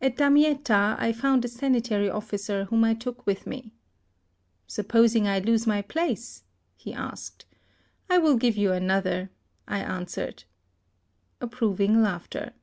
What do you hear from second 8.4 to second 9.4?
you 62 HISTORY OF another,"